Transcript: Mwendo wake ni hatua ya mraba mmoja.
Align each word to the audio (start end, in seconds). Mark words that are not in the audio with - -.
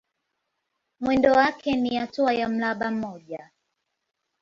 Mwendo 0.99 1.31
wake 1.33 1.75
ni 1.75 1.95
hatua 1.95 2.33
ya 2.33 2.49
mraba 2.49 2.91
mmoja. 2.91 3.49